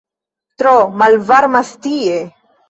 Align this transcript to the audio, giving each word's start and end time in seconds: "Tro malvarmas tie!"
"Tro 0.61 0.71
malvarmas 1.01 1.75
tie!" 1.85 2.19